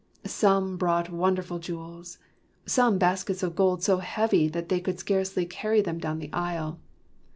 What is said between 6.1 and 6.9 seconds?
the aisle.